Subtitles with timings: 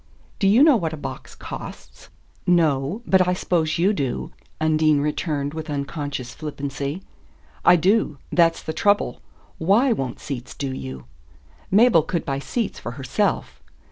[0.39, 2.09] "Do you know what a box costs?"
[2.47, 7.03] "No; but I s'pose you do," Undine returned with unconscious flippancy.
[7.63, 8.17] "I do.
[8.31, 9.21] That's the trouble.
[9.59, 11.05] WHY won't seats do you?"
[11.69, 13.61] "Mabel could buy seats for herself."